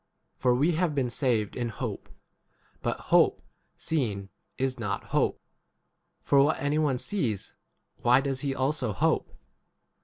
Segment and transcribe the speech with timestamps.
[0.35, 2.09] For we have been saved in hope;
[2.81, 3.43] but hope
[3.77, 5.39] seen is not hope;
[6.23, 7.55] for what any one sees,
[7.97, 9.31] 25 why does he also hope